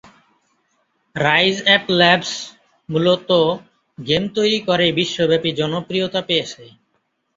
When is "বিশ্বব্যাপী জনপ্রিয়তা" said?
4.99-6.21